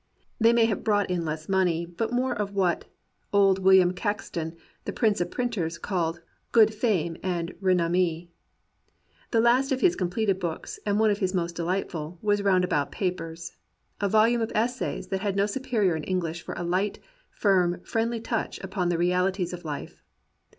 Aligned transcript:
They 0.39 0.51
may 0.51 0.65
have 0.65 0.83
brought 0.83 1.11
in 1.11 1.23
less 1.25 1.47
money, 1.47 1.85
but 1.85 2.11
more 2.11 2.33
of 2.33 2.55
what 2.55 2.85
old 3.31 3.59
William 3.59 3.93
Caxton, 3.93 4.55
the 4.85 4.91
prince 4.91 5.21
of 5.21 5.29
printers, 5.29 5.77
called 5.77 6.21
"good 6.51 6.73
fame 6.73 7.17
and 7.21 7.53
re 7.61 7.75
nommee." 7.75 8.29
The 9.29 9.41
last 9.41 9.71
of 9.71 9.81
his 9.81 9.95
completed 9.95 10.39
books, 10.39 10.79
and 10.87 10.99
one 10.99 11.11
of 11.11 11.19
his 11.19 11.35
most 11.35 11.55
delightful, 11.55 12.17
was 12.19 12.41
Roundabout 12.41 12.91
Papers— 12.91 13.57
a 14.01 14.09
volume 14.09 14.41
of 14.41 14.51
essays 14.55 15.09
that 15.09 15.21
has 15.21 15.35
no 15.35 15.45
superior 15.45 15.95
in 15.95 16.03
English 16.05 16.41
for 16.41 16.55
a 16.57 16.63
light, 16.63 16.97
firm, 17.29 17.79
friendly 17.83 18.19
touch 18.19 18.59
upon 18.63 18.89
the 18.89 18.97
reahties 18.97 19.53
of 19.53 19.63
life. 19.65 20.01